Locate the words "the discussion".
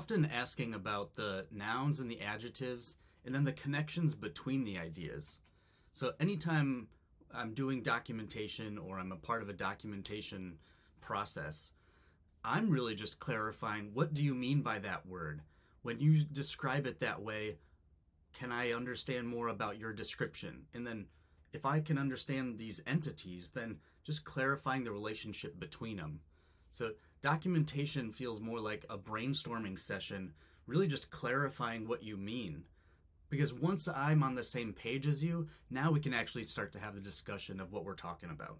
36.94-37.60